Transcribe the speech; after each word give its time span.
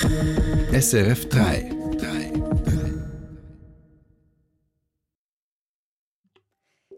SRF 0.00 1.28
3. 1.28 1.70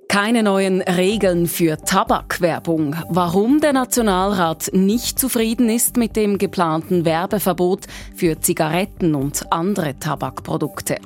Keine 0.08 0.44
neuen 0.44 0.80
Regeln 0.80 1.48
für 1.48 1.76
Tabakwerbung. 1.78 2.94
Warum 3.08 3.60
der 3.60 3.72
Nationalrat 3.72 4.70
nicht 4.72 5.18
zufrieden 5.18 5.68
ist 5.68 5.96
mit 5.96 6.14
dem 6.14 6.38
geplanten 6.38 7.04
Werbeverbot 7.04 7.86
für 8.14 8.40
Zigaretten 8.40 9.16
und 9.16 9.52
andere 9.52 9.98
Tabakprodukte. 9.98 10.98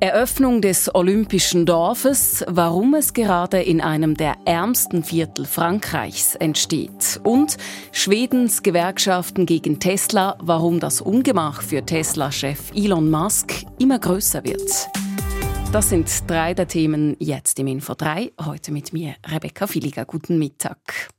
Eröffnung 0.00 0.62
des 0.62 0.94
Olympischen 0.94 1.66
Dorfes, 1.66 2.44
warum 2.46 2.94
es 2.94 3.14
gerade 3.14 3.60
in 3.60 3.80
einem 3.80 4.16
der 4.16 4.36
ärmsten 4.44 5.02
Viertel 5.02 5.44
Frankreichs 5.44 6.36
entsteht. 6.36 7.20
Und 7.24 7.56
Schwedens 7.90 8.62
Gewerkschaften 8.62 9.44
gegen 9.44 9.80
Tesla, 9.80 10.38
warum 10.40 10.78
das 10.78 11.00
Ungemach 11.00 11.62
für 11.62 11.84
Tesla-Chef 11.84 12.70
Elon 12.76 13.10
Musk 13.10 13.64
immer 13.80 13.98
größer 13.98 14.44
wird. 14.44 14.88
Das 15.72 15.88
sind 15.88 16.08
drei 16.30 16.54
der 16.54 16.68
Themen 16.68 17.16
jetzt 17.18 17.58
im 17.58 17.66
Info 17.66 17.94
3. 17.94 18.30
Heute 18.44 18.70
mit 18.70 18.92
mir 18.92 19.16
Rebecca 19.26 19.66
Filiger. 19.66 20.04
Guten 20.04 20.38
Mittag. 20.38 21.10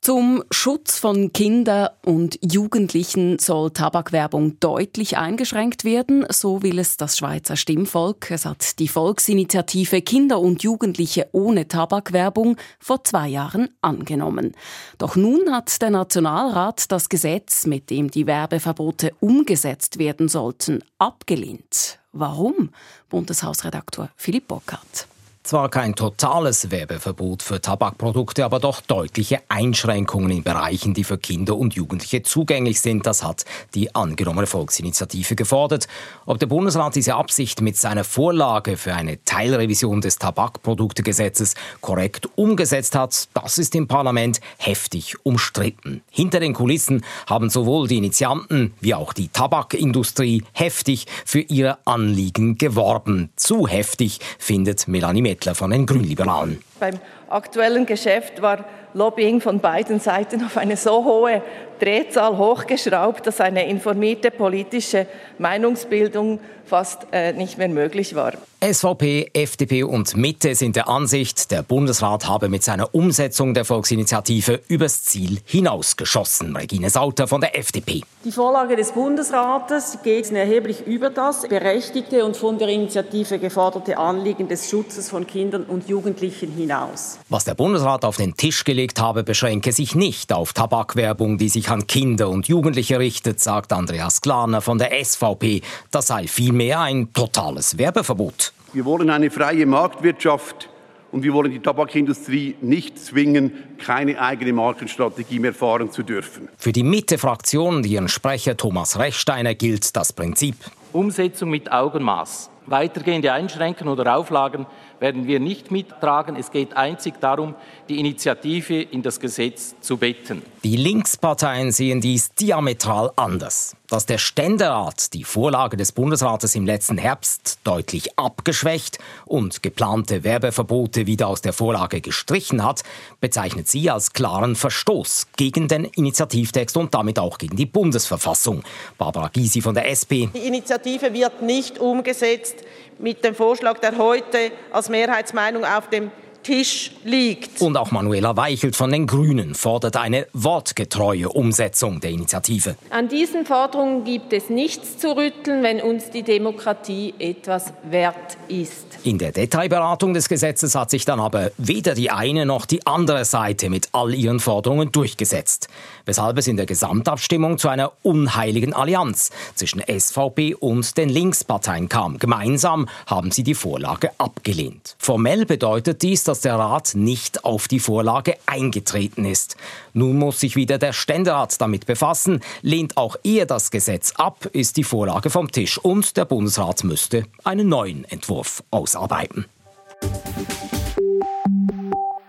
Zum 0.00 0.44
Schutz 0.50 0.96
von 0.98 1.32
Kindern 1.32 1.88
und 2.04 2.38
Jugendlichen 2.40 3.38
soll 3.38 3.72
Tabakwerbung 3.72 4.58
deutlich 4.60 5.18
eingeschränkt 5.18 5.84
werden, 5.84 6.24
so 6.30 6.62
will 6.62 6.78
es 6.78 6.96
das 6.96 7.18
Schweizer 7.18 7.56
Stimmvolk. 7.56 8.30
Es 8.30 8.46
hat 8.46 8.78
die 8.78 8.88
Volksinitiative 8.88 10.00
Kinder 10.00 10.40
und 10.40 10.62
Jugendliche 10.62 11.28
ohne 11.32 11.66
Tabakwerbung 11.66 12.56
vor 12.78 13.02
zwei 13.04 13.28
Jahren 13.28 13.70
angenommen. 13.82 14.54
Doch 14.98 15.16
nun 15.16 15.52
hat 15.52 15.82
der 15.82 15.90
Nationalrat 15.90 16.90
das 16.92 17.08
Gesetz, 17.08 17.66
mit 17.66 17.90
dem 17.90 18.10
die 18.10 18.26
Werbeverbote 18.26 19.12
umgesetzt 19.20 19.98
werden 19.98 20.28
sollten, 20.28 20.82
abgelehnt. 20.98 21.98
Warum? 22.12 22.70
Bundeshausredaktor 23.10 24.10
Philipp 24.16 24.48
Bockhardt. 24.48 25.08
Zwar 25.48 25.70
kein 25.70 25.94
totales 25.94 26.70
Werbeverbot 26.70 27.42
für 27.42 27.58
Tabakprodukte, 27.58 28.44
aber 28.44 28.60
doch 28.60 28.82
deutliche 28.82 29.40
Einschränkungen 29.48 30.30
in 30.30 30.42
Bereichen, 30.42 30.92
die 30.92 31.04
für 31.04 31.16
Kinder 31.16 31.56
und 31.56 31.72
Jugendliche 31.72 32.22
zugänglich 32.22 32.82
sind. 32.82 33.06
Das 33.06 33.24
hat 33.24 33.46
die 33.74 33.94
angenommene 33.94 34.46
Volksinitiative 34.46 35.36
gefordert. 35.36 35.88
Ob 36.26 36.38
der 36.38 36.48
Bundesrat 36.48 36.96
diese 36.96 37.14
Absicht 37.14 37.62
mit 37.62 37.78
seiner 37.78 38.04
Vorlage 38.04 38.76
für 38.76 38.92
eine 38.92 39.24
Teilrevision 39.24 40.02
des 40.02 40.18
Tabakproduktegesetzes 40.18 41.54
korrekt 41.80 42.28
umgesetzt 42.34 42.94
hat, 42.94 43.28
das 43.32 43.56
ist 43.56 43.74
im 43.74 43.88
Parlament 43.88 44.42
heftig 44.58 45.16
umstritten. 45.22 46.02
Hinter 46.10 46.40
den 46.40 46.52
Kulissen 46.52 47.06
haben 47.26 47.48
sowohl 47.48 47.88
die 47.88 47.96
Initianten 47.96 48.74
wie 48.82 48.92
auch 48.92 49.14
die 49.14 49.28
Tabakindustrie 49.28 50.44
heftig 50.52 51.06
für 51.24 51.40
ihre 51.40 51.78
Anliegen 51.86 52.58
geworben. 52.58 53.30
Zu 53.36 53.66
heftig 53.66 54.20
findet 54.38 54.88
Melanie 54.88 55.22
Metz. 55.22 55.37
Mittler 55.38 55.54
von 55.54 55.70
den 55.70 55.86
Grünliberalen. 55.86 56.58
Beim 56.78 56.98
aktuellen 57.28 57.86
Geschäft 57.86 58.42
war 58.42 58.64
Lobbying 58.94 59.40
von 59.40 59.60
beiden 59.60 60.00
Seiten 60.00 60.44
auf 60.44 60.56
eine 60.56 60.76
so 60.76 61.04
hohe 61.04 61.42
Drehzahl 61.78 62.36
hochgeschraubt, 62.38 63.26
dass 63.26 63.40
eine 63.40 63.68
informierte 63.68 64.30
politische 64.30 65.06
Meinungsbildung 65.38 66.40
fast 66.64 67.06
äh, 67.12 67.32
nicht 67.32 67.58
mehr 67.58 67.68
möglich 67.68 68.14
war. 68.14 68.34
SVP, 68.60 69.30
FDP 69.32 69.84
und 69.84 70.16
Mitte 70.16 70.54
sind 70.54 70.74
der 70.76 70.88
Ansicht, 70.88 71.50
der 71.50 71.62
Bundesrat 71.62 72.28
habe 72.28 72.48
mit 72.48 72.64
seiner 72.64 72.94
Umsetzung 72.94 73.54
der 73.54 73.64
Volksinitiative 73.64 74.60
übers 74.68 75.04
Ziel 75.04 75.38
hinausgeschossen. 75.44 76.56
Regine 76.56 76.90
Sauter 76.90 77.28
von 77.28 77.40
der 77.40 77.56
FDP. 77.56 78.02
Die 78.24 78.32
Vorlage 78.32 78.74
des 78.74 78.92
Bundesrates 78.92 79.98
geht 80.02 80.30
erheblich 80.32 80.86
über 80.86 81.08
das 81.08 81.48
berechtigte 81.48 82.24
und 82.24 82.36
von 82.36 82.58
der 82.58 82.68
Initiative 82.68 83.38
geforderte 83.38 83.96
Anliegen 83.96 84.48
des 84.48 84.68
Schutzes 84.68 85.08
von 85.08 85.26
Kindern 85.26 85.62
und 85.62 85.88
Jugendlichen 85.88 86.54
hinaus. 86.68 87.18
Was 87.28 87.44
der 87.44 87.54
Bundesrat 87.54 88.04
auf 88.04 88.16
den 88.16 88.36
Tisch 88.36 88.64
gelegt 88.64 89.00
habe, 89.00 89.24
beschränke 89.24 89.72
sich 89.72 89.94
nicht 89.94 90.32
auf 90.32 90.52
Tabakwerbung, 90.52 91.38
die 91.38 91.48
sich 91.48 91.70
an 91.70 91.86
Kinder 91.86 92.28
und 92.28 92.48
Jugendliche 92.48 92.98
richtet, 92.98 93.40
sagt 93.40 93.72
Andreas 93.72 94.20
Glaner 94.20 94.60
von 94.60 94.78
der 94.78 94.92
SVP. 95.02 95.62
Das 95.90 96.08
sei 96.08 96.26
vielmehr 96.26 96.80
ein 96.80 97.12
totales 97.12 97.78
Werbeverbot. 97.78 98.52
Wir 98.72 98.84
wollen 98.84 99.08
eine 99.08 99.30
freie 99.30 99.64
Marktwirtschaft 99.64 100.68
und 101.10 101.22
wir 101.22 101.32
wollen 101.32 101.50
die 101.50 101.60
Tabakindustrie 101.60 102.56
nicht 102.60 102.98
zwingen, 102.98 103.52
keine 103.78 104.20
eigene 104.20 104.52
Markenstrategie 104.52 105.38
mehr 105.38 105.54
fahren 105.54 105.90
zu 105.90 106.02
dürfen. 106.02 106.50
Für 106.58 106.72
die 106.72 106.82
Mitte-Fraktion, 106.82 107.82
ihren 107.84 108.08
Sprecher 108.08 108.58
Thomas 108.58 108.98
Rechsteiner, 108.98 109.54
gilt 109.54 109.96
das 109.96 110.12
Prinzip. 110.12 110.56
Umsetzung 110.92 111.48
mit 111.48 111.72
Augenmaß. 111.72 112.50
Weitergehende 112.66 113.32
Einschränkungen 113.32 113.90
oder 113.90 114.14
Auflagen 114.14 114.66
werden 115.00 115.26
wir 115.26 115.40
nicht 115.40 115.70
mittragen. 115.70 116.36
Es 116.36 116.50
geht 116.50 116.76
einzig 116.76 117.20
darum, 117.20 117.54
die 117.88 117.98
Initiative 117.98 118.80
in 118.80 119.02
das 119.02 119.20
Gesetz 119.20 119.74
zu 119.80 119.96
betten. 119.96 120.42
Die 120.64 120.76
Linksparteien 120.76 121.72
sehen 121.72 122.00
dies 122.00 122.34
diametral 122.34 123.12
anders. 123.16 123.76
Dass 123.90 124.04
der 124.04 124.18
Ständerat 124.18 125.14
die 125.14 125.24
Vorlage 125.24 125.78
des 125.78 125.92
Bundesrates 125.92 126.54
im 126.54 126.66
letzten 126.66 126.98
Herbst 126.98 127.58
deutlich 127.64 128.18
abgeschwächt 128.18 128.98
und 129.24 129.62
geplante 129.62 130.24
Werbeverbote 130.24 131.06
wieder 131.06 131.26
aus 131.26 131.40
der 131.40 131.54
Vorlage 131.54 132.02
gestrichen 132.02 132.62
hat, 132.62 132.82
bezeichnet 133.22 133.66
sie 133.66 133.88
als 133.88 134.12
klaren 134.12 134.56
Verstoß 134.56 135.28
gegen 135.38 135.68
den 135.68 135.84
Initiativtext 135.86 136.76
und 136.76 136.92
damit 136.92 137.18
auch 137.18 137.38
gegen 137.38 137.56
die 137.56 137.64
Bundesverfassung. 137.64 138.62
Barbara 138.98 139.28
Gysi 139.28 139.62
von 139.62 139.74
der 139.74 139.88
SP. 139.88 140.28
Die 140.34 140.46
Initiative 140.46 141.14
wird 141.14 141.40
nicht 141.40 141.78
umgesetzt 141.78 142.56
mit 142.98 143.24
dem 143.24 143.34
Vorschlag, 143.34 143.78
der 143.78 143.96
heute 143.96 144.52
als 144.70 144.90
Mehrheitsmeinung 144.90 145.64
auf 145.64 145.88
dem 145.88 146.10
Tisch 146.42 146.92
liegt. 147.04 147.60
Und 147.60 147.76
auch 147.76 147.90
Manuela 147.90 148.36
Weichelt 148.36 148.76
von 148.76 148.90
den 148.90 149.06
Grünen 149.06 149.54
fordert 149.54 149.96
eine 149.96 150.26
wortgetreue 150.32 151.28
Umsetzung 151.28 152.00
der 152.00 152.10
Initiative. 152.10 152.76
An 152.90 153.08
diesen 153.08 153.44
Forderungen 153.44 154.04
gibt 154.04 154.32
es 154.32 154.48
nichts 154.48 154.98
zu 154.98 155.16
rütteln, 155.16 155.62
wenn 155.62 155.80
uns 155.80 156.10
die 156.10 156.22
Demokratie 156.22 157.14
etwas 157.18 157.72
wert 157.90 158.36
ist. 158.48 158.86
In 159.04 159.18
der 159.18 159.32
Detailberatung 159.32 160.14
des 160.14 160.28
Gesetzes 160.28 160.74
hat 160.74 160.90
sich 160.90 161.04
dann 161.04 161.20
aber 161.20 161.50
weder 161.56 161.94
die 161.94 162.10
eine 162.10 162.46
noch 162.46 162.66
die 162.66 162.86
andere 162.86 163.24
Seite 163.24 163.70
mit 163.70 163.88
all 163.92 164.14
ihren 164.14 164.40
Forderungen 164.40 164.92
durchgesetzt, 164.92 165.68
weshalb 166.04 166.38
es 166.38 166.46
in 166.46 166.56
der 166.56 166.66
Gesamtabstimmung 166.66 167.58
zu 167.58 167.68
einer 167.68 167.92
unheiligen 168.02 168.72
Allianz 168.72 169.30
zwischen 169.54 169.82
SVP 169.82 170.54
und 170.54 170.96
den 170.96 171.08
Linksparteien 171.08 171.88
kam. 171.88 172.18
Gemeinsam 172.18 172.88
haben 173.06 173.30
sie 173.30 173.42
die 173.42 173.54
Vorlage 173.54 174.10
abgelehnt. 174.18 174.96
Formell 174.98 175.46
bedeutet 175.46 176.02
dies, 176.02 176.24
dass 176.28 176.40
der 176.40 176.56
Rat 176.56 176.92
nicht 176.94 177.44
auf 177.44 177.68
die 177.68 177.80
Vorlage 177.80 178.36
eingetreten 178.46 179.24
ist. 179.24 179.56
Nun 179.94 180.18
muss 180.18 180.40
sich 180.40 180.56
wieder 180.56 180.78
der 180.78 180.92
Ständerat 180.92 181.60
damit 181.60 181.86
befassen. 181.86 182.40
Lehnt 182.62 182.96
auch 182.96 183.16
er 183.24 183.46
das 183.46 183.70
Gesetz 183.70 184.12
ab, 184.16 184.46
ist 184.52 184.76
die 184.76 184.84
Vorlage 184.84 185.30
vom 185.30 185.50
Tisch 185.50 185.78
und 185.78 186.16
der 186.16 186.26
Bundesrat 186.26 186.84
müsste 186.84 187.24
einen 187.44 187.68
neuen 187.68 188.04
Entwurf 188.04 188.62
ausarbeiten. 188.70 189.46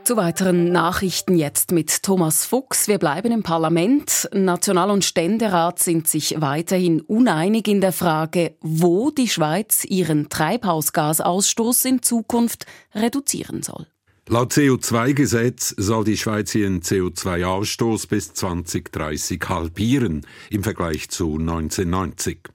Zu 0.10 0.18
weiteren 0.18 0.72
Nachrichten 0.72 1.38
jetzt 1.38 1.72
mit 1.72 2.02
Thomas 2.02 2.44
Fuchs. 2.44 2.88
Wir 2.88 2.98
bleiben 2.98 3.32
im 3.32 3.44
Parlament. 3.44 4.28
National- 4.34 4.90
und 4.90 5.06
Ständerat 5.06 5.78
sind 5.78 6.08
sich 6.08 6.42
weiterhin 6.42 7.02
uneinig 7.02 7.68
in 7.68 7.80
der 7.80 7.92
Frage, 7.92 8.56
wo 8.60 9.12
die 9.12 9.28
Schweiz 9.28 9.86
ihren 9.86 10.28
Treibhausgasausstoß 10.28 11.86
in 11.86 12.02
Zukunft 12.02 12.66
reduzieren 12.96 13.62
soll. 13.62 13.86
Laut 14.28 14.52
CO2-Gesetz 14.52 15.76
soll 15.78 16.06
die 16.06 16.18
Schweiz 16.18 16.56
ihren 16.56 16.82
CO2-Ausstoß 16.82 18.08
bis 18.08 18.34
2030 18.34 19.40
halbieren 19.48 20.26
im 20.50 20.64
Vergleich 20.64 21.10
zu 21.10 21.38
1990. 21.38 22.50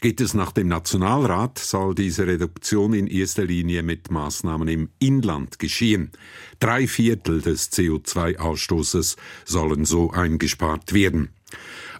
Geht 0.00 0.20
es 0.20 0.34
nach 0.34 0.52
dem 0.52 0.68
Nationalrat, 0.68 1.58
soll 1.58 1.94
diese 1.94 2.26
Reduktion 2.26 2.92
in 2.92 3.06
erster 3.06 3.44
Linie 3.44 3.82
mit 3.82 4.10
Maßnahmen 4.10 4.68
im 4.68 4.88
Inland 4.98 5.58
geschehen. 5.58 6.12
Drei 6.60 6.86
Viertel 6.86 7.40
des 7.40 7.72
CO2-Ausstoßes 7.72 9.16
sollen 9.44 9.84
so 9.84 10.10
eingespart 10.10 10.92
werden. 10.92 11.30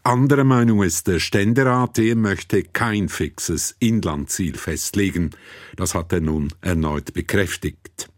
Andere 0.02 0.44
Meinung 0.44 0.82
ist 0.82 1.06
der 1.06 1.18
Ständerat, 1.18 1.96
der 1.96 2.14
möchte 2.14 2.62
kein 2.62 3.08
fixes 3.08 3.74
Inlandziel 3.78 4.56
festlegen. 4.56 5.30
Das 5.76 5.94
hat 5.94 6.12
er 6.12 6.20
nun 6.20 6.52
erneut 6.60 7.14
bekräftigt. 7.14 8.10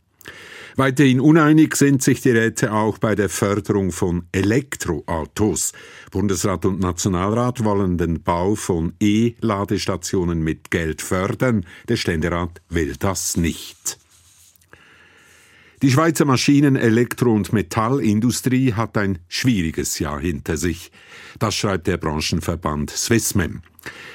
Weiterhin 0.79 1.21
uneinig 1.21 1.75
sind 1.75 2.03
sich 2.03 2.21
die 2.21 2.33
Räte 2.33 2.71
auch 2.71 2.99
bei 2.99 3.15
der 3.15 3.31
Förderung 3.31 3.93
von 3.93 4.27
Elektroautos. 4.33 5.73
Bundesrat 6.11 6.67
und 6.67 6.81
Nationalrat 6.81 7.65
wollen 7.65 7.97
den 7.97 8.23
Bau 8.23 8.57
von 8.57 8.93
E-Ladestationen 9.01 10.45
mit 10.45 10.71
Geld 10.71 11.01
fördern. 11.01 11.65
Der 11.89 11.97
Ständerat 11.97 12.61
will 12.69 12.95
das 12.99 13.39
nicht. 13.39 13.99
Die 15.83 15.91
Schweizer 15.91 16.25
Maschinen-, 16.25 16.77
Elektro- 16.77 17.35
und 17.35 17.53
Metallindustrie 17.53 18.73
hat 18.73 18.97
ein 18.97 19.19
schwieriges 19.29 19.99
Jahr 19.99 20.19
hinter 20.19 20.57
sich. 20.57 20.91
Das 21.39 21.55
schreibt 21.55 21.87
der 21.87 21.99
Branchenverband 21.99 22.89
Swissmem. 22.91 23.61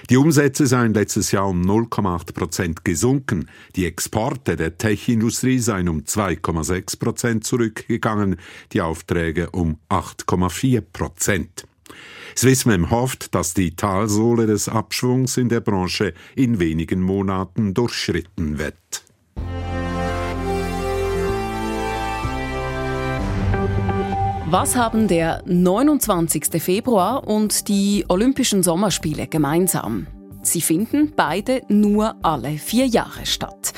Die 0.09 0.17
Umsätze 0.17 0.65
seien 0.65 0.95
letztes 0.95 1.31
Jahr 1.31 1.47
um 1.47 1.61
0,8 1.61 2.33
Prozent 2.33 2.83
gesunken. 2.83 3.47
Die 3.75 3.85
Exporte 3.85 4.55
der 4.55 4.79
Tech-Industrie 4.79 5.59
seien 5.59 5.87
um 5.87 5.99
2,6 5.99 6.97
Prozent 6.99 7.43
zurückgegangen, 7.43 8.37
die 8.73 8.81
Aufträge 8.81 9.51
um 9.51 9.77
8,4 9.89 10.81
Prozent. 10.81 11.67
Swissmem 12.35 12.89
hofft, 12.89 13.35
dass 13.35 13.53
die 13.53 13.75
Talsohle 13.75 14.47
des 14.47 14.67
Abschwungs 14.67 15.37
in 15.37 15.49
der 15.49 15.59
Branche 15.59 16.13
in 16.35 16.59
wenigen 16.59 17.01
Monaten 17.01 17.75
durchschritten 17.75 18.57
wird. 18.57 19.10
Was 24.51 24.75
haben 24.75 25.07
der 25.07 25.41
29. 25.45 26.61
Februar 26.61 27.25
und 27.25 27.69
die 27.69 28.03
Olympischen 28.09 28.63
Sommerspiele 28.63 29.27
gemeinsam? 29.27 30.07
Sie 30.41 30.59
finden 30.59 31.13
beide 31.15 31.61
nur 31.69 32.15
alle 32.21 32.57
vier 32.57 32.85
Jahre 32.85 33.25
statt. 33.25 33.71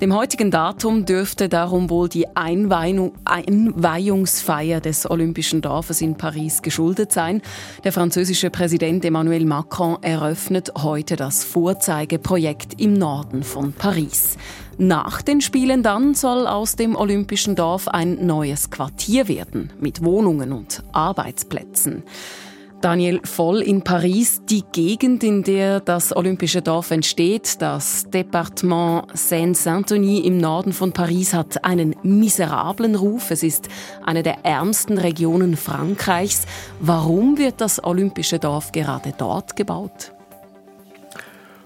Dem 0.00 0.14
heutigen 0.14 0.52
Datum 0.52 1.06
dürfte 1.06 1.48
darum 1.48 1.90
wohl 1.90 2.08
die 2.08 2.28
Einweihungsfeier 2.36 4.80
des 4.80 5.10
Olympischen 5.10 5.60
Dorfes 5.60 6.00
in 6.00 6.16
Paris 6.16 6.62
geschuldet 6.62 7.10
sein. 7.10 7.42
Der 7.82 7.90
französische 7.90 8.50
Präsident 8.50 9.04
Emmanuel 9.04 9.44
Macron 9.44 10.00
eröffnet 10.02 10.70
heute 10.76 11.16
das 11.16 11.42
Vorzeigeprojekt 11.42 12.80
im 12.80 12.94
Norden 12.94 13.42
von 13.42 13.72
Paris. 13.72 14.36
Nach 14.78 15.22
den 15.22 15.40
Spielen 15.40 15.82
dann 15.82 16.14
soll 16.14 16.46
aus 16.46 16.76
dem 16.76 16.96
Olympischen 16.96 17.54
Dorf 17.54 17.88
ein 17.88 18.26
neues 18.26 18.70
Quartier 18.70 19.28
werden 19.28 19.72
mit 19.80 20.02
Wohnungen 20.02 20.52
und 20.52 20.82
Arbeitsplätzen. 20.92 22.02
Daniel 22.82 23.20
Voll 23.22 23.62
in 23.62 23.82
Paris, 23.82 24.42
die 24.50 24.64
Gegend, 24.72 25.22
in 25.22 25.44
der 25.44 25.78
das 25.78 26.14
Olympische 26.16 26.62
Dorf 26.62 26.90
entsteht, 26.90 27.62
das 27.62 28.10
Departement 28.10 29.04
Seine-Saint-Denis 29.14 30.24
im 30.24 30.38
Norden 30.38 30.72
von 30.72 30.90
Paris, 30.90 31.32
hat 31.32 31.64
einen 31.64 31.94
miserablen 32.02 32.96
Ruf. 32.96 33.30
Es 33.30 33.44
ist 33.44 33.68
eine 34.04 34.24
der 34.24 34.44
ärmsten 34.44 34.98
Regionen 34.98 35.56
Frankreichs. 35.56 36.44
Warum 36.80 37.38
wird 37.38 37.60
das 37.60 37.84
Olympische 37.84 38.40
Dorf 38.40 38.72
gerade 38.72 39.14
dort 39.16 39.54
gebaut? 39.54 40.12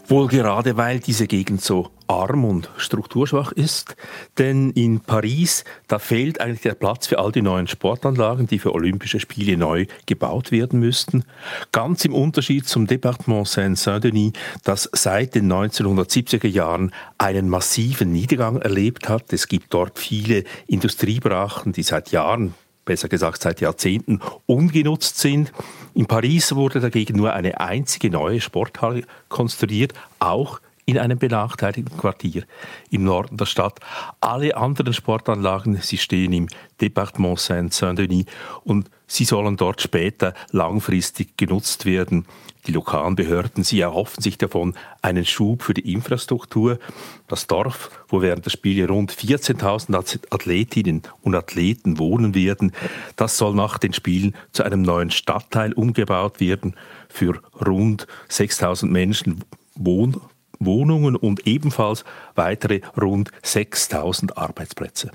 Wohl 0.08 0.28
gerade, 0.28 0.76
weil 0.76 1.00
diese 1.00 1.26
Gegend 1.26 1.62
so 1.62 1.88
arm 2.08 2.44
und 2.44 2.70
strukturschwach 2.76 3.52
ist. 3.52 3.96
Denn 4.38 4.70
in 4.70 5.00
Paris, 5.00 5.64
da 5.88 5.98
fehlt 5.98 6.40
eigentlich 6.40 6.62
der 6.62 6.74
Platz 6.74 7.06
für 7.06 7.18
all 7.18 7.32
die 7.32 7.42
neuen 7.42 7.66
Sportanlagen, 7.66 8.46
die 8.46 8.58
für 8.58 8.74
Olympische 8.74 9.20
Spiele 9.20 9.56
neu 9.56 9.86
gebaut 10.06 10.52
werden 10.52 10.80
müssten. 10.80 11.24
Ganz 11.72 12.04
im 12.04 12.14
Unterschied 12.14 12.68
zum 12.68 12.86
Departement 12.86 13.46
Seine-Saint-Denis, 13.46 14.32
das 14.64 14.88
seit 14.92 15.34
den 15.34 15.52
1970er 15.52 16.48
Jahren 16.48 16.92
einen 17.18 17.48
massiven 17.48 18.12
Niedergang 18.12 18.60
erlebt 18.60 19.08
hat. 19.08 19.32
Es 19.32 19.48
gibt 19.48 19.72
dort 19.74 19.98
viele 19.98 20.44
Industriebrachen, 20.66 21.72
die 21.72 21.82
seit 21.82 22.10
Jahren 22.10 22.54
besser 22.86 23.08
gesagt 23.08 23.42
seit 23.42 23.60
Jahrzehnten 23.60 24.20
ungenutzt 24.46 25.18
sind. 25.18 25.52
In 25.92 26.06
Paris 26.06 26.54
wurde 26.54 26.80
dagegen 26.80 27.16
nur 27.16 27.34
eine 27.34 27.60
einzige 27.60 28.08
neue 28.08 28.40
Sporthalle 28.40 29.02
konstruiert, 29.28 29.92
auch 30.18 30.60
in 30.86 30.98
einem 30.98 31.18
benachteiligten 31.18 31.98
Quartier 31.98 32.44
im 32.90 33.04
Norden 33.04 33.36
der 33.36 33.46
Stadt. 33.46 33.80
Alle 34.20 34.56
anderen 34.56 34.92
Sportanlagen, 34.92 35.76
sie 35.82 35.98
stehen 35.98 36.32
im 36.32 36.48
Departement 36.80 37.38
Saint-Denis 37.38 38.26
und 38.62 38.88
sie 39.08 39.24
sollen 39.24 39.56
dort 39.56 39.82
später 39.82 40.32
langfristig 40.52 41.36
genutzt 41.36 41.86
werden. 41.86 42.24
Die 42.68 42.72
lokalen 42.72 43.16
Behörden, 43.16 43.64
sie 43.64 43.80
erhoffen 43.80 44.22
sich 44.22 44.38
davon 44.38 44.74
einen 45.02 45.24
Schub 45.24 45.62
für 45.62 45.74
die 45.74 45.92
Infrastruktur. 45.92 46.78
Das 47.26 47.48
Dorf, 47.48 47.90
wo 48.08 48.22
während 48.22 48.44
der 48.44 48.50
Spiele 48.50 48.88
rund 48.88 49.12
14.000 49.12 50.32
Athletinnen 50.32 51.02
und 51.22 51.34
Athleten 51.34 51.98
wohnen 51.98 52.34
werden, 52.34 52.72
das 53.16 53.38
soll 53.38 53.54
nach 53.54 53.78
den 53.78 53.92
Spielen 53.92 54.36
zu 54.52 54.62
einem 54.62 54.82
neuen 54.82 55.10
Stadtteil 55.10 55.72
umgebaut 55.72 56.38
werden. 56.38 56.74
Für 57.08 57.40
rund 57.64 58.06
6.000 58.30 58.86
Menschen 58.86 59.44
Wohn 59.74 60.20
Wohnungen 60.58 61.16
und 61.16 61.46
ebenfalls 61.46 62.04
weitere 62.34 62.80
rund 63.00 63.30
6000 63.42 64.36
Arbeitsplätze. 64.36 65.10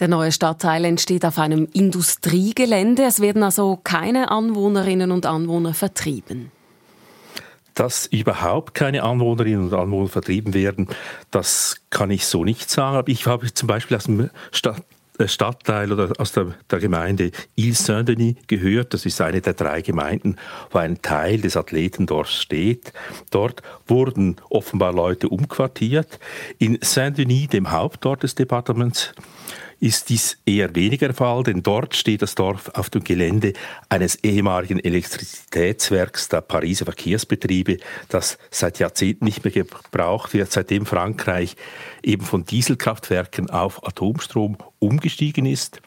Der 0.00 0.08
neue 0.08 0.32
Stadtteil 0.32 0.86
entsteht 0.86 1.26
auf 1.26 1.38
einem 1.38 1.68
Industriegelände. 1.74 3.04
Es 3.04 3.20
werden 3.20 3.42
also 3.42 3.78
keine 3.84 4.30
Anwohnerinnen 4.30 5.12
und 5.12 5.26
Anwohner 5.26 5.74
vertrieben. 5.74 6.50
Dass 7.74 8.06
überhaupt 8.06 8.74
keine 8.74 9.02
Anwohnerinnen 9.02 9.66
und 9.66 9.74
Anwohner 9.74 10.08
vertrieben 10.08 10.54
werden, 10.54 10.88
das 11.30 11.76
kann 11.90 12.10
ich 12.10 12.26
so 12.26 12.44
nicht 12.44 12.70
sagen. 12.70 12.96
Aber 12.96 13.08
ich 13.08 13.26
habe 13.26 13.52
zum 13.52 13.66
Beispiel 13.66 13.96
aus 13.98 14.04
dem 14.04 14.30
Stadt 14.52 14.82
Stadtteil 15.28 15.92
oder 15.92 16.12
aus 16.18 16.32
der, 16.32 16.54
der 16.70 16.78
Gemeinde 16.78 17.30
Ile-Saint-Denis 17.56 18.36
gehört. 18.46 18.94
Das 18.94 19.06
ist 19.06 19.20
eine 19.20 19.40
der 19.40 19.54
drei 19.54 19.82
Gemeinden, 19.82 20.36
wo 20.70 20.78
ein 20.78 21.02
Teil 21.02 21.40
des 21.40 21.56
Athletendorfs 21.56 22.40
steht. 22.40 22.92
Dort 23.30 23.62
wurden 23.86 24.36
offenbar 24.48 24.92
Leute 24.92 25.28
umquartiert. 25.28 26.18
In 26.58 26.78
Saint-Denis, 26.80 27.48
dem 27.48 27.70
Hauptort 27.70 28.22
des 28.22 28.34
Departements, 28.34 29.12
ist 29.80 30.10
dies 30.10 30.38
eher 30.44 30.74
weniger 30.74 31.08
der 31.08 31.14
Fall, 31.14 31.42
denn 31.42 31.62
dort 31.62 31.96
steht 31.96 32.20
das 32.20 32.34
Dorf 32.34 32.70
auf 32.74 32.90
dem 32.90 33.02
Gelände 33.02 33.54
eines 33.88 34.16
ehemaligen 34.22 34.78
Elektrizitätswerks 34.78 36.28
der 36.28 36.42
Pariser 36.42 36.84
Verkehrsbetriebe, 36.84 37.78
das 38.10 38.38
seit 38.50 38.78
Jahrzehnten 38.78 39.24
nicht 39.24 39.42
mehr 39.42 39.52
gebraucht 39.52 40.34
wird, 40.34 40.52
seitdem 40.52 40.84
Frankreich 40.84 41.56
eben 42.02 42.24
von 42.24 42.44
Dieselkraftwerken 42.44 43.48
auf 43.48 43.86
Atomstrom 43.86 44.58
umgestiegen 44.78 45.46
ist. 45.46 45.80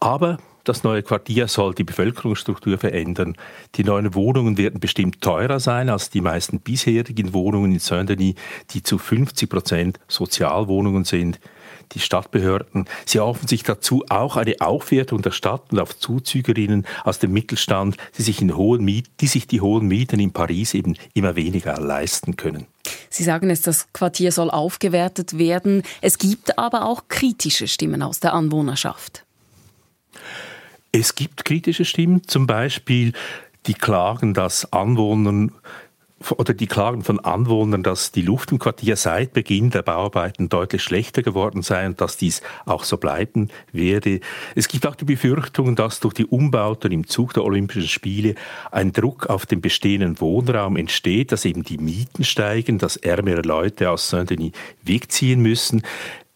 Aber 0.00 0.36
das 0.64 0.84
neue 0.84 1.02
Quartier 1.02 1.48
soll 1.48 1.74
die 1.74 1.84
Bevölkerungsstruktur 1.84 2.76
verändern. 2.76 3.36
Die 3.76 3.84
neuen 3.84 4.14
Wohnungen 4.14 4.58
werden 4.58 4.80
bestimmt 4.80 5.22
teurer 5.22 5.60
sein 5.60 5.88
als 5.88 6.10
die 6.10 6.20
meisten 6.20 6.60
bisherigen 6.60 7.32
Wohnungen 7.32 7.72
in 7.72 7.78
Saint-Denis, 7.78 8.34
die 8.70 8.82
zu 8.82 8.98
50 8.98 9.48
Prozent 9.48 9.98
Sozialwohnungen 10.08 11.04
sind 11.04 11.40
die 11.92 12.00
Stadtbehörden. 12.00 12.86
Sie 13.04 13.18
erhoffen 13.18 13.48
sich 13.48 13.62
dazu 13.62 14.04
auch 14.08 14.36
eine 14.36 14.56
Aufwertung 14.60 15.22
der 15.22 15.30
Stadt 15.30 15.72
und 15.72 15.78
auf 15.78 15.98
Zuzügerinnen 15.98 16.86
aus 17.04 17.18
dem 17.18 17.32
Mittelstand, 17.32 17.96
die 18.16 18.22
sich, 18.22 18.40
in 18.40 18.56
hohen 18.56 18.84
Miet, 18.84 19.06
die 19.20 19.26
sich 19.26 19.46
die 19.46 19.60
hohen 19.60 19.86
Mieten 19.86 20.20
in 20.20 20.32
Paris 20.32 20.74
eben 20.74 20.96
immer 21.14 21.36
weniger 21.36 21.78
leisten 21.80 22.36
können. 22.36 22.66
Sie 23.10 23.24
sagen 23.24 23.50
es, 23.50 23.62
das 23.62 23.92
Quartier 23.92 24.32
soll 24.32 24.50
aufgewertet 24.50 25.38
werden. 25.38 25.82
Es 26.00 26.18
gibt 26.18 26.58
aber 26.58 26.84
auch 26.86 27.08
kritische 27.08 27.68
Stimmen 27.68 28.02
aus 28.02 28.20
der 28.20 28.34
Anwohnerschaft. 28.34 29.24
Es 30.92 31.14
gibt 31.14 31.44
kritische 31.44 31.84
Stimmen, 31.84 32.26
zum 32.26 32.46
Beispiel 32.46 33.12
die 33.66 33.74
klagen, 33.74 34.34
dass 34.34 34.72
Anwohnern 34.72 35.52
oder 36.36 36.52
die 36.52 36.66
Klagen 36.66 37.04
von 37.04 37.20
Anwohnern, 37.20 37.82
dass 37.82 38.10
die 38.10 38.22
Luft 38.22 38.50
im 38.50 38.58
Quartier 38.58 38.96
seit 38.96 39.32
Beginn 39.32 39.70
der 39.70 39.82
Bauarbeiten 39.82 40.48
deutlich 40.48 40.82
schlechter 40.82 41.22
geworden 41.22 41.62
sei 41.62 41.86
und 41.86 42.00
dass 42.00 42.16
dies 42.16 42.42
auch 42.66 42.84
so 42.84 42.96
bleiben 42.96 43.48
werde. 43.72 44.20
Es 44.54 44.68
gibt 44.68 44.86
auch 44.86 44.96
die 44.96 45.04
Befürchtung, 45.04 45.76
dass 45.76 46.00
durch 46.00 46.14
die 46.14 46.26
Umbauten 46.26 46.90
im 46.92 47.06
Zug 47.06 47.34
der 47.34 47.44
Olympischen 47.44 47.88
Spiele 47.88 48.34
ein 48.70 48.92
Druck 48.92 49.26
auf 49.26 49.46
den 49.46 49.60
bestehenden 49.60 50.20
Wohnraum 50.20 50.76
entsteht, 50.76 51.32
dass 51.32 51.44
eben 51.44 51.62
die 51.62 51.78
Mieten 51.78 52.24
steigen, 52.24 52.78
dass 52.78 52.96
ärmere 52.96 53.42
Leute 53.42 53.90
aus 53.90 54.08
Saint-Denis 54.08 54.52
wegziehen 54.82 55.40
müssen. 55.40 55.82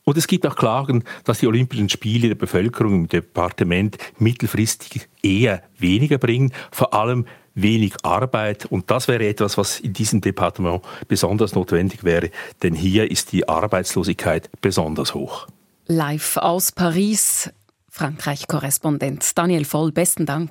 Und 0.04 0.16
es 0.16 0.26
gibt 0.26 0.46
auch 0.46 0.56
Klagen, 0.56 1.04
dass 1.24 1.38
die 1.38 1.46
Olympischen 1.46 1.88
Spiele 1.88 2.28
der 2.28 2.34
Bevölkerung 2.34 2.94
im 2.94 3.08
Departement 3.08 3.96
mittelfristig 4.18 5.08
eher 5.22 5.62
weniger 5.78 6.18
bringen, 6.18 6.52
vor 6.72 6.92
allem 6.92 7.26
wenig 7.54 7.94
Arbeit. 8.02 8.66
Und 8.66 8.90
das 8.90 9.08
wäre 9.08 9.26
etwas, 9.26 9.58
was 9.58 9.80
in 9.80 9.92
diesem 9.92 10.20
Departement 10.20 10.82
besonders 11.08 11.54
notwendig 11.54 12.04
wäre, 12.04 12.30
denn 12.62 12.74
hier 12.74 13.10
ist 13.10 13.32
die 13.32 13.48
Arbeitslosigkeit 13.48 14.50
besonders 14.60 15.14
hoch. 15.14 15.46
Live 15.86 16.36
aus 16.36 16.72
Paris, 16.72 17.50
Frankreich-Korrespondent 17.90 19.36
Daniel 19.36 19.64
Voll, 19.64 19.92
besten 19.92 20.26
Dank. 20.26 20.50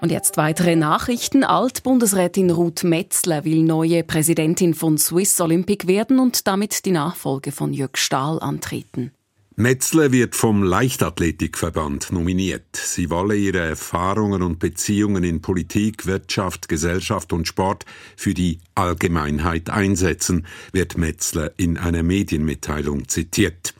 Und 0.00 0.12
jetzt 0.12 0.36
weitere 0.36 0.76
Nachrichten. 0.76 1.42
Altbundesrätin 1.42 2.50
Ruth 2.50 2.84
Metzler 2.84 3.44
will 3.44 3.64
neue 3.64 4.04
Präsidentin 4.04 4.74
von 4.74 4.98
Swiss 4.98 5.40
Olympic 5.40 5.88
werden 5.88 6.20
und 6.20 6.46
damit 6.46 6.84
die 6.84 6.92
Nachfolge 6.92 7.50
von 7.50 7.72
Jörg 7.72 7.96
Stahl 7.96 8.38
antreten. 8.38 9.10
Metzler 9.58 10.12
wird 10.12 10.36
vom 10.36 10.62
Leichtathletikverband 10.62 12.12
nominiert. 12.12 12.76
Sie 12.76 13.08
wolle 13.08 13.36
ihre 13.36 13.60
Erfahrungen 13.60 14.42
und 14.42 14.58
Beziehungen 14.58 15.24
in 15.24 15.40
Politik, 15.40 16.04
Wirtschaft, 16.04 16.68
Gesellschaft 16.68 17.32
und 17.32 17.48
Sport 17.48 17.86
für 18.18 18.34
die 18.34 18.58
Allgemeinheit 18.74 19.70
einsetzen, 19.70 20.46
wird 20.72 20.98
Metzler 20.98 21.52
in 21.56 21.78
einer 21.78 22.02
Medienmitteilung 22.02 23.08
zitiert. 23.08 23.72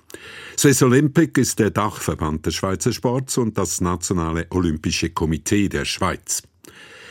Swiss 0.57 0.83
Olympic 0.83 1.39
ist 1.39 1.59
der 1.59 1.69
Dachverband 1.69 2.47
des 2.47 2.55
Schweizer 2.55 2.95
Sports 2.95 3.37
und 3.37 3.59
das 3.59 3.83
Nationale 3.83 4.47
Olympische 4.49 5.11
Komitee 5.11 5.69
der 5.69 5.85
Schweiz. 5.85 6.43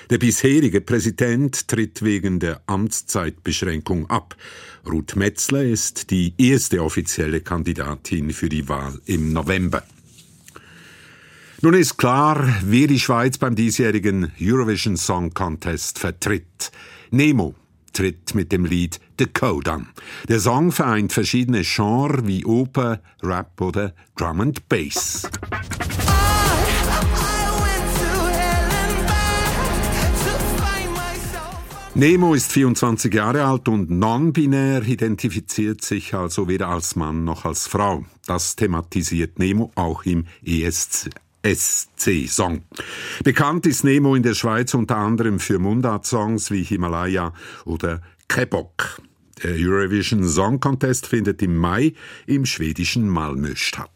Der 0.10 0.20
bisherige 0.20 0.82
Präsident 0.82 1.68
tritt 1.68 2.04
wegen 2.04 2.40
der 2.40 2.62
Amtszeitbeschränkung 2.68 4.10
ab. 4.10 4.36
Ruth 4.88 5.16
Metzler 5.16 5.64
ist 5.64 6.12
die 6.12 6.34
erste 6.38 6.84
offizielle 6.84 7.42
Kandidatin 7.42 8.32
für 8.32 8.50
die 8.50 8.70
Wahl 8.70 9.00
im 9.06 9.34
November. 9.34 9.84
Nun 11.62 11.74
ist 11.74 11.98
klar, 11.98 12.48
wer 12.64 12.86
die 12.86 13.00
Schweiz 13.00 13.40
beim 13.40 13.56
diesjährigen 13.56 14.32
Eurovision 14.40 14.98
Song 14.98 15.34
Contest 15.34 15.98
vertritt. 15.98 16.72
Nemo 17.10 17.56
tritt 17.94 18.36
mit 18.36 18.52
dem 18.52 18.66
Lied 18.66 19.00
The 19.18 19.26
Code 19.26 19.72
an. 19.72 19.88
Der 20.28 20.40
Song 20.40 20.72
vereint 20.72 21.14
verschiedene 21.14 21.64
Genres 21.64 22.28
wie 22.28 22.46
Oper, 22.46 23.02
Rap 23.24 23.60
oder 23.62 23.96
Drum 24.16 24.42
and 24.42 24.70
Bass. 24.70 25.28
Nemo 31.98 32.34
ist 32.34 32.52
24 32.52 33.14
Jahre 33.14 33.46
alt 33.46 33.70
und 33.70 33.90
non-binär, 33.90 34.84
identifiziert 34.84 35.82
sich 35.82 36.14
also 36.14 36.50
weder 36.50 36.68
als 36.68 36.98
Mann 36.98 37.24
noch 37.24 37.46
als 37.46 37.68
Frau. 37.68 38.04
Das 38.28 38.58
thematisiert 38.58 39.40
Nemo 39.40 39.72
auch 39.76 40.04
im 40.04 40.26
ESC. 40.46 41.10
SC-Song. 41.46 42.64
Bekannt 43.24 43.66
ist 43.66 43.86
Nemo 43.86 44.14
in 44.16 44.24
der 44.24 44.34
Schweiz 44.34 44.74
unter 44.74 44.98
anderem 44.98 45.40
für 45.40 45.58
Mundart-Songs 45.58 46.52
wie 46.52 46.64
Himalaya 46.64 47.34
oder 47.64 48.02
Kebok. 48.28 49.02
Der 49.42 49.52
Eurovision 49.52 50.28
Song 50.28 50.60
Contest 50.60 51.08
findet 51.08 51.42
im 51.42 51.56
Mai 51.56 51.94
im 52.28 52.46
schwedischen 52.46 53.08
Malmö 53.08 53.56
statt. 53.56 53.90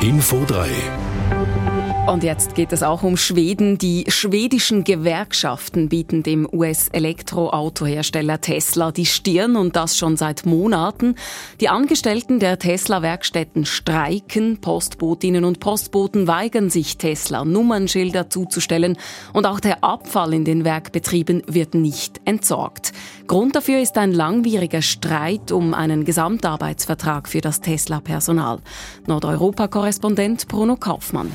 Info 0.00 0.44
3 0.44 1.75
und 2.08 2.22
jetzt 2.22 2.54
geht 2.54 2.72
es 2.72 2.82
auch 2.82 3.02
um 3.02 3.16
Schweden. 3.16 3.78
Die 3.78 4.04
schwedischen 4.08 4.84
Gewerkschaften 4.84 5.88
bieten 5.88 6.22
dem 6.22 6.48
US-Elektroautohersteller 6.50 8.40
Tesla 8.40 8.92
die 8.92 9.06
Stirn 9.06 9.56
und 9.56 9.76
das 9.76 9.96
schon 9.96 10.16
seit 10.16 10.46
Monaten. 10.46 11.16
Die 11.60 11.68
Angestellten 11.68 12.38
der 12.38 12.58
Tesla-Werkstätten 12.58 13.66
streiken, 13.66 14.60
Postbotinnen 14.60 15.44
und 15.44 15.58
Postboten 15.58 16.28
weigern 16.28 16.70
sich, 16.70 16.96
Tesla 16.96 17.44
Nummernschilder 17.44 18.30
zuzustellen 18.30 18.96
und 19.32 19.46
auch 19.46 19.60
der 19.60 19.82
Abfall 19.82 20.32
in 20.34 20.44
den 20.44 20.64
Werkbetrieben 20.64 21.42
wird 21.46 21.74
nicht 21.74 22.20
entsorgt. 22.24 22.92
Grund 23.26 23.56
dafür 23.56 23.80
ist 23.80 23.98
ein 23.98 24.12
langwieriger 24.12 24.82
Streit 24.82 25.50
um 25.50 25.74
einen 25.74 26.04
Gesamtarbeitsvertrag 26.04 27.28
für 27.28 27.40
das 27.40 27.60
Tesla-Personal. 27.60 28.60
Nordeuropa-Korrespondent 29.06 30.46
Bruno 30.46 30.76
Kaufmann. 30.76 31.32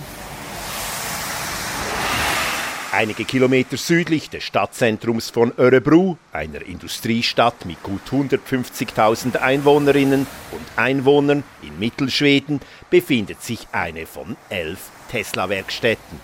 Einige 2.93 3.23
Kilometer 3.23 3.77
südlich 3.77 4.29
des 4.29 4.43
Stadtzentrums 4.43 5.29
von 5.29 5.53
Örebro, 5.57 6.17
einer 6.33 6.61
Industriestadt 6.61 7.65
mit 7.65 7.81
gut 7.83 8.01
150.000 8.11 9.37
Einwohnerinnen 9.37 10.27
und 10.51 10.65
Einwohnern 10.75 11.45
in 11.61 11.79
Mittelschweden, 11.79 12.59
befindet 12.89 13.41
sich 13.41 13.65
eine 13.71 14.05
von 14.05 14.35
elf 14.49 14.89
Tesla-Werkstätten. 15.09 16.19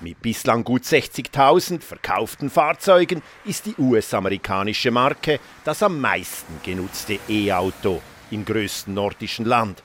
Mit 0.00 0.20
bislang 0.20 0.64
gut 0.64 0.82
60.000 0.82 1.80
verkauften 1.80 2.50
Fahrzeugen 2.50 3.22
ist 3.44 3.66
die 3.66 3.76
US-amerikanische 3.78 4.90
Marke 4.90 5.38
das 5.62 5.80
am 5.80 6.00
meisten 6.00 6.54
genutzte 6.64 7.20
E-Auto 7.28 8.02
im 8.32 8.44
größten 8.44 8.92
nordischen 8.92 9.44
Land. 9.44 9.84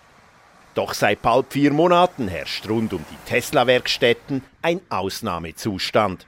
Doch 0.75 0.93
seit 0.93 1.21
bald 1.21 1.53
vier 1.53 1.71
Monaten 1.71 2.27
herrscht 2.27 2.67
rund 2.67 2.91
um 2.91 3.03
die 3.09 3.29
Tesla-Werkstätten 3.29 4.43
ein 4.61 4.81
Ausnahmezustand. 4.89 6.27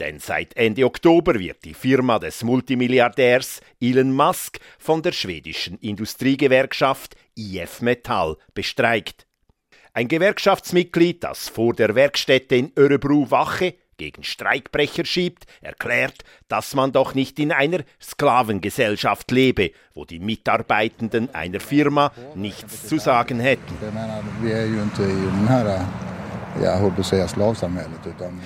Denn 0.00 0.18
seit 0.18 0.56
Ende 0.56 0.84
Oktober 0.84 1.38
wird 1.38 1.64
die 1.64 1.74
Firma 1.74 2.18
des 2.18 2.42
Multimilliardärs 2.42 3.60
Elon 3.80 4.12
Musk 4.12 4.58
von 4.78 5.00
der 5.00 5.12
schwedischen 5.12 5.78
Industriegewerkschaft 5.78 7.14
IF 7.36 7.82
Metall 7.82 8.36
bestreikt. 8.52 9.28
Ein 9.92 10.08
Gewerkschaftsmitglied, 10.08 11.22
das 11.22 11.48
vor 11.48 11.72
der 11.72 11.94
Werkstätte 11.94 12.56
in 12.56 12.72
Örebro 12.76 13.30
Wache 13.30 13.74
gegen 13.96 14.24
Streikbrecher 14.24 15.04
schiebt, 15.04 15.44
erklärt, 15.60 16.24
dass 16.48 16.74
man 16.74 16.92
doch 16.92 17.14
nicht 17.14 17.38
in 17.38 17.52
einer 17.52 17.80
Sklavengesellschaft 18.00 19.30
lebe, 19.30 19.70
wo 19.94 20.04
die 20.04 20.20
Mitarbeitenden 20.20 21.34
einer 21.34 21.60
Firma 21.60 22.12
nichts 22.34 22.86
zu 22.88 22.98
sagen 22.98 23.40
hätten. 23.40 23.74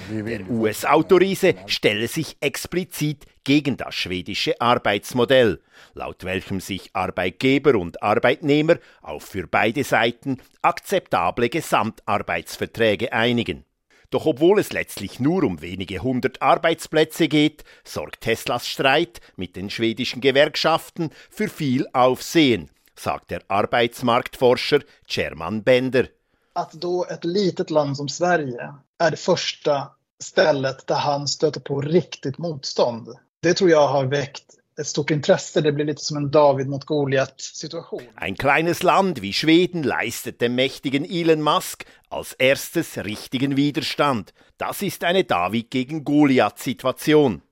Der 0.08 0.50
US-Autoriese 0.50 1.54
stelle 1.66 2.08
sich 2.08 2.36
explizit 2.40 3.26
gegen 3.44 3.76
das 3.76 3.94
schwedische 3.94 4.60
Arbeitsmodell, 4.60 5.60
laut 5.94 6.24
welchem 6.24 6.60
sich 6.60 6.90
Arbeitgeber 6.94 7.74
und 7.78 8.02
Arbeitnehmer 8.02 8.76
auf 9.02 9.24
für 9.24 9.46
beide 9.46 9.84
Seiten 9.84 10.38
akzeptable 10.62 11.48
Gesamtarbeitsverträge 11.48 13.12
einigen. 13.12 13.64
Doch 14.10 14.24
obwohl 14.24 14.58
es 14.58 14.72
letztlich 14.72 15.20
nur 15.20 15.44
um 15.44 15.60
wenige 15.60 15.98
hundert 15.98 16.40
Arbeitsplätze 16.40 17.28
geht, 17.28 17.64
sorgt 17.84 18.22
Teslas 18.22 18.66
Streit 18.66 19.20
mit 19.36 19.54
den 19.54 19.68
schwedischen 19.68 20.22
Gewerkschaften 20.22 21.10
für 21.30 21.48
viel 21.48 21.86
Aufsehen, 21.92 22.70
sagt 22.94 23.30
der 23.30 23.42
Arbeitsmarktforscher 23.48 24.80
German 25.06 25.62
Bender. 25.62 26.08
Att 26.54 26.72
då 26.72 27.04
ett 27.04 27.24
litet 27.24 27.70
land 27.70 27.96
som 27.96 28.08
Sverige 28.08 28.74
är 28.98 29.10
det 29.10 29.16
första 29.16 29.90
stället 30.22 30.86
där 30.86 30.94
han 30.94 31.28
stöter 31.28 31.60
på 31.60 31.80
riktigt 31.80 32.38
motstånd. 32.38 33.08
Det 33.40 33.54
tror 33.54 33.70
jag 33.70 33.88
har 33.88 34.04
väckt 34.04 34.57
ett 34.78 34.86
stort 34.86 35.10
intresse. 35.10 35.60
Det 35.60 35.72
blir 35.72 35.84
lite 35.84 36.04
som 36.04 36.16
en 36.16 36.30
David 36.30 36.68
mot 36.68 36.84
Goliat-Situation. 36.84 38.02
Ein 38.14 38.36
kleines 38.36 38.82
Land 38.82 39.18
wie 39.22 39.32
Schweden 39.32 39.82
leistet 39.82 40.40
dem 40.40 40.54
mächtigen 40.54 41.04
Elon 41.04 41.42
Musk 41.42 41.84
als 42.08 42.32
erstes 42.32 42.98
richtigen 42.98 43.56
Widerstand. 43.56 44.34
Das 44.56 44.82
ist 44.82 45.04
eine 45.04 45.24
David 45.24 45.70
gegen 45.70 46.04
Goliath-Situation. 46.04 47.42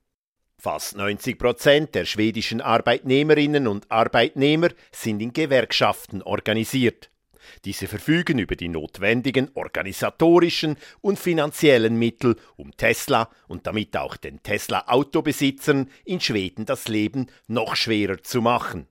Fast 0.58 0.96
90 0.96 1.38
Prozent 1.38 1.94
der 1.94 2.06
schwedischen 2.06 2.60
Arbeitnehmerinnen 2.60 3.66
und 3.66 3.90
Arbeitnehmer 3.90 4.70
sind 4.90 5.20
in 5.20 5.32
Gewerkschaften 5.32 6.22
organisiert. 6.22 7.10
Diese 7.64 7.86
verfügen 7.86 8.38
über 8.38 8.56
die 8.56 8.68
notwendigen 8.68 9.50
organisatorischen 9.54 10.76
und 11.00 11.18
finanziellen 11.18 11.98
Mittel, 11.98 12.36
um 12.56 12.76
Tesla 12.76 13.30
und 13.48 13.66
damit 13.66 13.96
auch 13.96 14.16
den 14.16 14.42
Tesla-Autobesitzern 14.42 15.90
in 16.04 16.20
Schweden 16.20 16.66
das 16.66 16.88
Leben 16.88 17.26
noch 17.46 17.76
schwerer 17.76 18.22
zu 18.22 18.42
machen. 18.42 18.88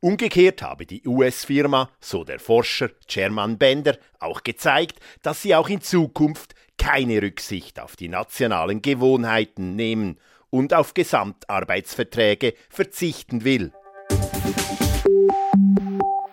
Umgekehrt 0.00 0.62
habe 0.62 0.86
die 0.86 1.06
US-Firma, 1.06 1.90
so 2.00 2.24
der 2.24 2.38
Forscher 2.38 2.90
German 3.06 3.58
Bender, 3.58 3.96
auch 4.18 4.42
gezeigt, 4.42 4.98
dass 5.22 5.42
sie 5.42 5.54
auch 5.54 5.68
in 5.68 5.80
Zukunft 5.80 6.54
keine 6.78 7.22
Rücksicht 7.22 7.80
auf 7.80 7.96
die 7.96 8.08
nationalen 8.08 8.82
Gewohnheiten 8.82 9.76
nehmen 9.76 10.18
und 10.50 10.74
auf 10.74 10.94
Gesamtarbeitsverträge 10.94 12.54
verzichten 12.68 13.44
will. 13.44 13.72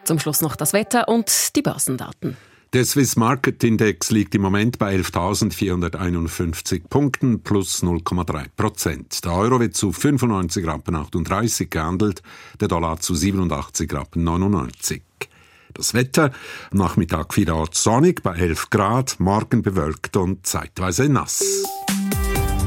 Zum 0.10 0.18
Schluss 0.18 0.42
noch 0.42 0.56
das 0.56 0.74
Wetter 0.74 1.08
und 1.08 1.56
die 1.56 1.62
Börsendaten. 1.62 2.36
Der 2.74 2.84
Swiss 2.84 3.16
Market 3.16 3.63
Index 3.63 4.10
liegt 4.10 4.34
im 4.34 4.42
Moment 4.42 4.80
bei 4.80 4.96
11.451 4.96 6.88
Punkten 6.89 7.44
plus 7.44 7.84
0,3 7.84 8.46
Prozent. 8.58 9.24
Der 9.24 9.34
Euro 9.34 9.60
wird 9.60 9.75
zu 9.75 9.92
95 9.92 10.66
Rappen 10.66 10.96
38 10.96 11.70
gehandelt, 11.70 12.24
der 12.60 12.70
Dollar 12.70 13.00
zu 13.00 13.13
87 13.13 13.94
Rappen 13.94 14.24
99. 14.24 15.04
Das 15.75 15.94
Wetter 15.94 16.32
Nachmittag 16.72 17.36
vielerorts 17.36 17.84
sonnig 17.84 18.24
bei 18.24 18.36
11 18.36 18.72
Grad, 18.72 19.20
morgen 19.20 19.62
bewölkt 19.62 20.18
und 20.18 20.48
zeitweise 20.48 21.08
nass. 21.08 21.44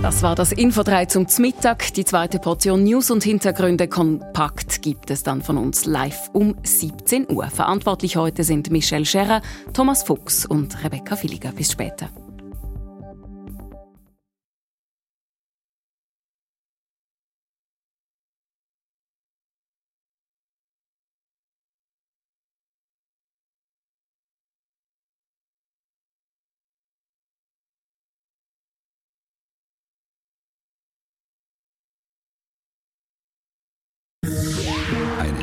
Das 0.02 0.21
war 0.25 0.35
das 0.35 0.50
Info 0.50 0.82
3 0.82 1.06
zum 1.06 1.26
Mittag. 1.38 1.94
Die 1.94 2.04
zweite 2.04 2.40
Portion 2.40 2.82
News 2.82 3.12
und 3.12 3.23
Hintergründe 3.23 3.87
kompakt 3.87 4.82
gibt 4.82 5.12
es 5.12 5.23
dann 5.23 5.42
von 5.42 5.56
uns 5.56 5.85
live 5.85 6.28
um 6.32 6.56
17 6.64 7.30
Uhr. 7.30 7.47
Verantwortlich 7.47 8.16
heute 8.16 8.42
sind 8.42 8.73
Michelle 8.73 9.04
Scherrer, 9.04 9.42
Thomas 9.73 10.02
Fuchs 10.02 10.44
und 10.44 10.82
Rebecca 10.82 11.14
Villiger. 11.14 11.52
Bis 11.52 11.71
später. 11.71 12.09